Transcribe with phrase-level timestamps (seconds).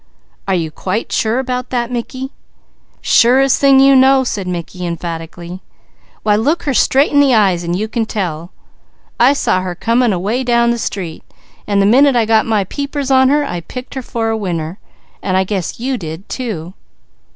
[0.47, 2.31] "Are you quite sure about that Mickey?"
[3.01, 5.61] "Surest thing you know," said Mickey emphatically.
[6.23, 8.51] "Why look her straight in the eyes, and you can tell.
[9.19, 11.23] I saw her coming away down the street,
[11.67, 14.79] and the minute I got my peepers on her I picked her for a winner.
[15.21, 16.73] I guess you did too."